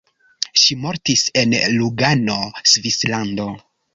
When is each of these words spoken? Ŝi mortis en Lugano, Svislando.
Ŝi 0.61 0.77
mortis 0.85 1.25
en 1.41 1.53
Lugano, 1.75 2.39
Svislando. 2.75 3.49